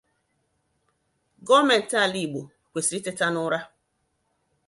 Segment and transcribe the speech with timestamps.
[1.47, 3.59] Gọọmenti ala Igbo kwesiri iteta n'ụra